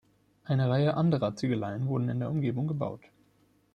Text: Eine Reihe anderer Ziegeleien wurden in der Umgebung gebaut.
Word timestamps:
Eine 0.45 0.67
Reihe 0.67 0.95
anderer 0.95 1.35
Ziegeleien 1.35 1.87
wurden 1.87 2.09
in 2.09 2.19
der 2.21 2.31
Umgebung 2.31 2.67
gebaut. 2.67 3.01